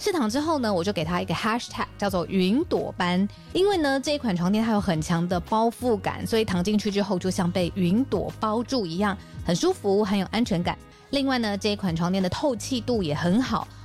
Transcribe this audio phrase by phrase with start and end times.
[0.00, 10.76] 试躺之后呢，我就给它一个 hashtag 叫做云朵般，因为呢这一款床垫它有很强的包覆感，所以躺进去之后就像被云朵包住一样，很舒服，很有安全感。
[11.10, 13.68] 另外呢，这一款床垫的透气度也很好，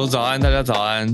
[0.00, 1.06] 小鹿早安，大家早安。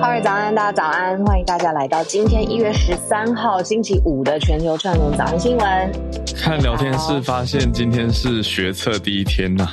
[0.00, 5.92] 哈尔早安，大家早安，欢迎大家来到今天一月十三号星期五的全球串联早安新闻。
[6.34, 9.68] 看聊天室发现今天是学测第一天呐、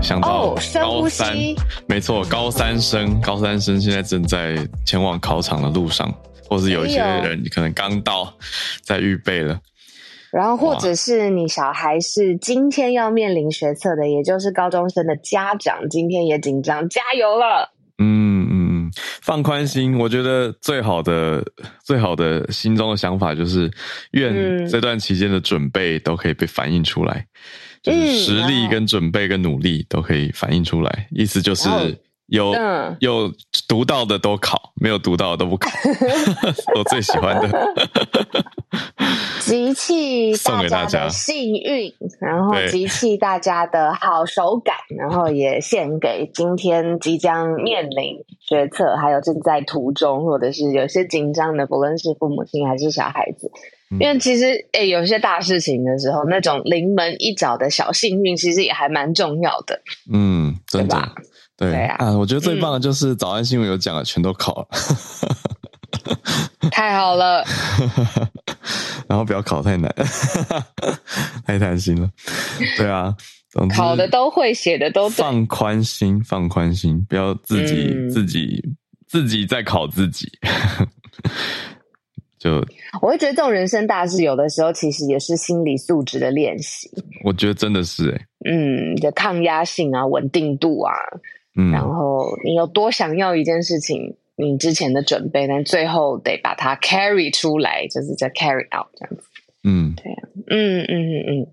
[0.00, 1.56] 想到高三，吸
[1.88, 6.08] 没错，高三生，高三生现在正在前往考场的路上，
[6.48, 8.32] 或是有一些人可能刚到，
[8.84, 9.58] 在预备了。
[10.32, 17.74] 然后或者是你小孩是今天要面临学测的，也就是高中生的家长，今天也紧张，加油了！
[17.98, 21.44] 嗯嗯嗯，放宽心，我觉得最好的
[21.84, 23.70] 最好的心中的想法就是，
[24.12, 27.26] 愿嗯这段期间的准备都可以被反映出来，
[27.82, 31.06] 就是嗯实力跟准备跟努力都可以反映出来。
[31.10, 31.68] 意思就是
[32.32, 33.30] 有嗯有
[33.68, 35.70] 读到的都考，没有读到的都不考，
[36.74, 37.74] 我最喜欢的。
[39.40, 53.50] 集气送给大家的幸运，然后对集气大家的好手感，然后也献给今天即将面临决策，还有正在途中或者是有些紧张的，不论是父母亲还是小孩子。
[53.90, 59.82] 嗯因为其实，诶，有些大事情的时候，那种临门一脚的小幸运，其实也还蛮重要的。
[60.10, 60.96] 嗯，真的
[61.56, 64.68] 对啊我觉得最棒的就是早安新闻有讲的全都考了，
[66.70, 67.44] 太好了，
[69.06, 69.94] 然后不要考太难，
[71.46, 72.10] 太贪心了。
[72.76, 73.14] 对啊，
[73.76, 75.16] 考的都会，写的都对。
[75.16, 78.62] 放宽心，放宽心，不要自己、嗯自己
[79.06, 80.26] 自己在考自己。
[82.38, 82.54] 就
[83.00, 86.90] 我会觉得这种人生大事，有的时候其实也是心理素质的练习。
[87.22, 90.92] 我觉得真的是哎、嗯，你的抗压性啊，稳定度啊，
[91.56, 99.22] 嗯，然后你有多想要一件事情，你之前的准备，但最后得把它 carry 出来，就是在 carry out 这样子。
[99.64, 100.12] 嗯，对
[100.48, 101.46] 嗯嗯嗯嗯，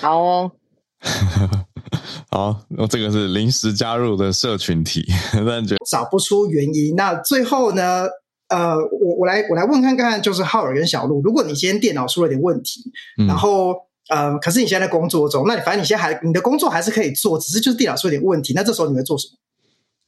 [0.00, 0.52] 好哦，
[2.30, 6.94] 好，那这个是临时加入的社群体，但觉得找不出原因。
[6.96, 8.06] 那最后呢？
[8.50, 12.82] 呃，我我来我来问看看，就是浩尔跟小鹿，如果你今天电脑出了点问题，
[13.16, 13.76] 嗯然后
[14.10, 19.38] 呃，可是你现在在工作中，那你反正你现在还你的工作还是可以做，只是就是电脑出了点问题，那这时候你会做什么？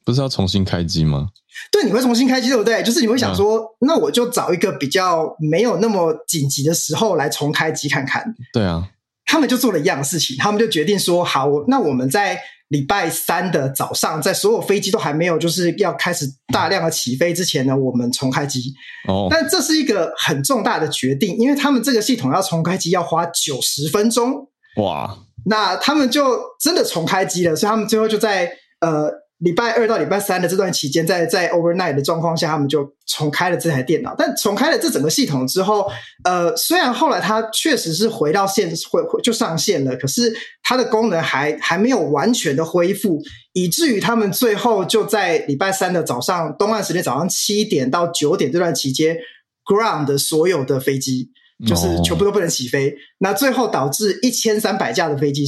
[0.05, 1.29] 不是要重新开机吗？
[1.71, 2.83] 对，你会重新开机，对不对？
[2.83, 8.35] 就是你会想说，那我就找一个比较没有那么紧急的时候来重开机看看。
[8.51, 8.89] 对啊，
[9.33, 18.61] 他们就做了一样的事情，他们就决定说，好，那我们在礼拜三的早上，在所有飞机都还没有就是要开始大量的起飞之前呢，我们重开机。
[19.07, 25.17] 哦，但这是一个很重大的决定，因为他们这个系统要重开机要花九十分钟，哇，
[25.47, 28.51] 那他们就真的重开机了，所以他们最后就在
[28.81, 29.09] 呃
[29.43, 34.15] 礼拜二到礼拜三的这段期间，在在 overnight 的状况下，他们就重开了这台电脑。
[34.17, 35.85] 但重开了这整个系统之后，
[36.23, 43.21] 呃，虽然后来它确实是回到线回回就上线了，可是它的功能还还没有完全的恢复，
[43.51, 49.17] 以至于他们最后就在礼拜三的早上东岸时间早上七点到九点这段期间
[49.65, 51.31] ，ground 所有的飞机。
[51.65, 55.45] 就是哦全部都不能起飞，那最后导致一千三百架的飞机，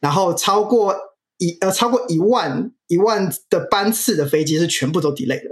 [0.00, 0.94] 然后超过
[1.42, 5.50] 一呃超过一万一万的班次的飞机是全部都 delay 的。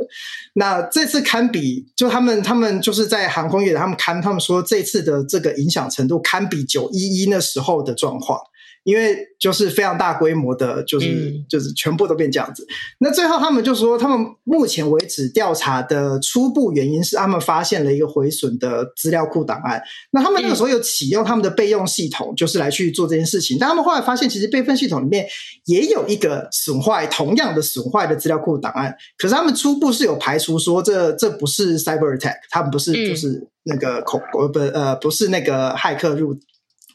[0.55, 8.39] 那这次堪比，就他们他们就是在航空业的他们看他们说这次的这个影响程度堪比九一一那时候的状况，
[8.85, 12.67] 因为就是非常大规模的，就是、嗯就是全部都变这样子。
[12.99, 19.83] 那最后他们就说，他们目前为止调查的初步原因是他们发现了一个毁损的资料库档案。
[20.13, 23.59] 那他们那个时候有启用他们的备用系统，就是来去做这件事情。
[23.61, 25.27] 但他们后来发现，其实备份系统里面
[25.67, 28.95] 也有一个损坏，同样的损坏的资料库档案。
[29.19, 36.35] 可是他们初步是有排除说这这不是 cyber attack，他们不是嗯就是那个恐呃不呃不是那个骇客入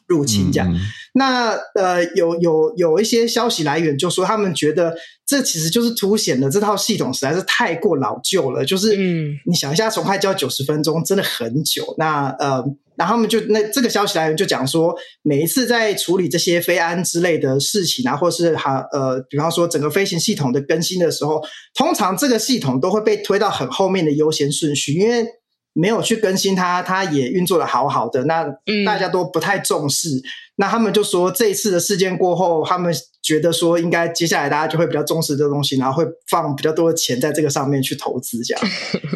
[0.06, 0.72] 入侵这样。
[0.72, 0.78] 嗯
[1.18, 4.94] 那呃，有有有一些消息来源就说，他们觉得
[5.26, 8.62] 这其实就是凸显了这套系统实在是太过老旧了。
[8.62, 11.94] 就是，嗯你想一下，从开机要九十分钟，真的很久。
[11.96, 12.62] 那呃，
[12.96, 21.42] 然后他们就那这个消息来源就讲说，每一次在处理这些飞安之类的事情啊，或是哈呃，比方说整个飞行系统的更新的时候，
[21.74, 25.24] 通常这个系统都会被推到很后面的优先顺序，因为。
[25.76, 30.08] 没有去更新它，它也运作的好好的，那嗯大家都不太重视。
[30.56, 32.92] 那他们就说，这一次的事件过后，他们
[33.22, 38.64] 觉得说，应该接下来大家就会比较重视这个东西，然后会放比较多的钱在这个上面去投资，这样。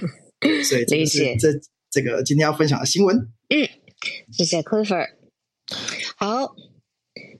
[0.68, 1.60] 所以这个理解是这
[1.90, 3.16] 这个今天要分享的新闻。
[3.16, 3.68] 嗯
[4.30, 5.08] 谢谢 Clifford。
[6.16, 6.54] 好，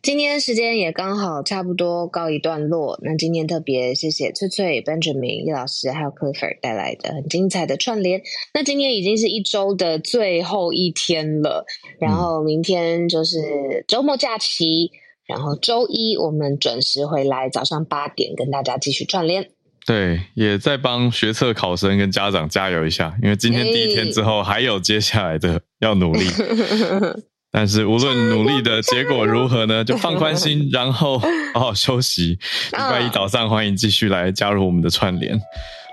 [0.03, 2.99] 今天时间也刚好差不多告一段落。
[3.03, 8.23] 那今天特别谢谢翠翠、Benjamin、叶老师还有 Clifford 带来的很精彩的串联。
[8.55, 11.67] 那今天已经是一周的最后一天了，
[11.99, 14.91] 然后明天就是周末假期，
[15.27, 19.51] 然后周一我们准时回来，早上八点跟大家继续串联。
[19.87, 26.25] 对，也在帮学测考生跟家长加油一下，因为今天第一天之后还有接下来的要努力。
[27.53, 31.19] 但是无论努力的结果如何呢， 就放宽心， 然后
[31.55, 32.39] 好好休息。
[32.73, 35.37] 礼拜一早上欢迎继续来加入我们的串联，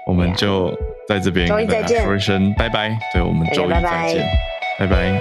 [0.08, 0.72] 我们就
[1.08, 2.98] 在这边跟大家说一声拜拜。
[3.14, 3.82] 对，我们周一再
[4.14, 4.26] 见，
[4.80, 5.20] 拜拜